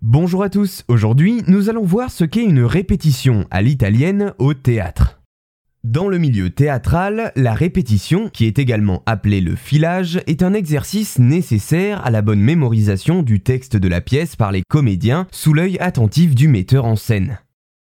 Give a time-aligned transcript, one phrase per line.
[0.00, 5.20] Bonjour à tous, aujourd'hui nous allons voir ce qu'est une répétition à l'italienne au théâtre.
[5.82, 11.18] Dans le milieu théâtral, la répétition, qui est également appelée le filage, est un exercice
[11.18, 15.78] nécessaire à la bonne mémorisation du texte de la pièce par les comédiens sous l'œil
[15.80, 17.40] attentif du metteur en scène.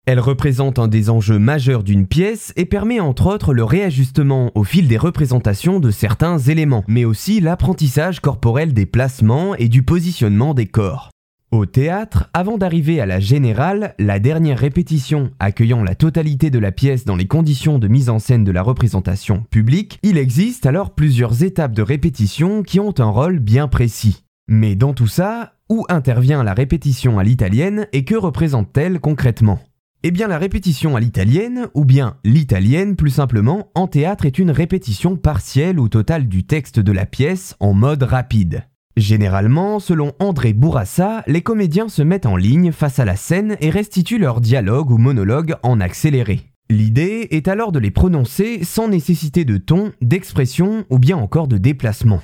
[0.05, 4.65] Elle représente un des enjeux majeurs d'une pièce et permet entre autres le réajustement au
[4.65, 10.53] fil des représentations de certains éléments, mais aussi l'apprentissage corporel des placements et du positionnement
[10.53, 11.12] des corps.
[11.53, 16.73] Au théâtre, avant d'arriver à la générale, la dernière répétition accueillant la totalité de la
[16.73, 20.95] pièce dans les conditions de mise en scène de la représentation publique, il existe alors
[20.95, 24.25] plusieurs étapes de répétition qui ont un rôle bien précis.
[24.49, 29.61] Mais dans tout ça, où intervient la répétition à l'italienne et que représente-t-elle concrètement?
[30.05, 34.51] Eh bien la répétition à l'italienne, ou bien l'italienne plus simplement, en théâtre est une
[34.53, 38.65] répétition partielle ou totale du texte de la pièce en mode rapide.
[38.97, 43.71] Généralement, selon André Bourassa, les comédiens se mettent en ligne face à la scène et
[43.71, 46.53] restituent leur dialogue ou monologue en accéléré.
[46.69, 51.59] L'idée est alors de les prononcer sans nécessité de ton, d'expression ou bien encore de
[51.59, 52.21] déplacement.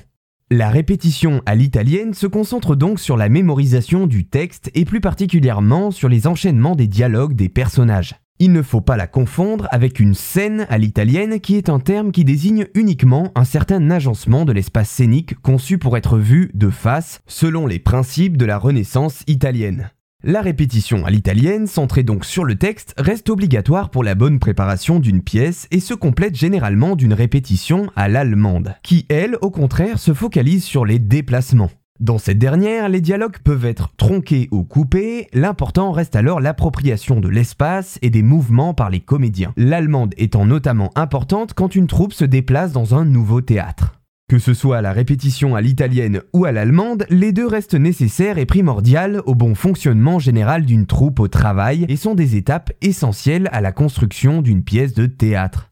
[0.51, 5.91] La répétition à l'italienne se concentre donc sur la mémorisation du texte et plus particulièrement
[5.91, 8.15] sur les enchaînements des dialogues des personnages.
[8.41, 12.13] Il ne faut pas la confondre avec une scène à l'italienne qui est un terme
[12.13, 17.19] qui désigne uniquement un certain agencement de l'espace scénique conçu pour être vu de face
[17.27, 19.91] selon les principes de la Renaissance italienne.
[20.23, 24.99] La répétition à l'italienne, centrée donc sur le texte, reste obligatoire pour la bonne préparation
[24.99, 30.13] d'une pièce et se complète généralement d'une répétition à l'allemande, qui elle, au contraire, se
[30.13, 31.71] focalise sur les déplacements.
[31.99, 37.27] Dans cette dernière, les dialogues peuvent être tronqués ou coupés, l'important reste alors l'appropriation de
[37.27, 42.23] l'espace et des mouvements par les comédiens, l'allemande étant notamment importante quand une troupe se
[42.23, 43.99] déplace dans un nouveau théâtre.
[44.29, 48.45] Que ce soit la répétition à l'italienne ou à l'allemande, les deux restent nécessaires et
[48.45, 53.59] primordiales au bon fonctionnement général d'une troupe au travail et sont des étapes essentielles à
[53.59, 55.68] la construction d'une pièce de théâtre.